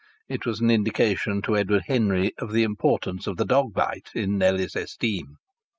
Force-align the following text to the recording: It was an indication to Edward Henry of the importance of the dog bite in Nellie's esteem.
It 0.27 0.47
was 0.47 0.59
an 0.61 0.71
indication 0.71 1.43
to 1.43 1.55
Edward 1.55 1.83
Henry 1.85 2.33
of 2.39 2.53
the 2.53 2.63
importance 2.63 3.27
of 3.27 3.37
the 3.37 3.45
dog 3.45 3.75
bite 3.75 4.09
in 4.15 4.35
Nellie's 4.39 4.75
esteem. 4.75 5.37